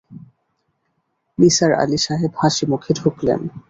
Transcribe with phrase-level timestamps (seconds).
[1.37, 3.39] নিসার আলি সাহেব হাসিমুখে ঢুকলেন।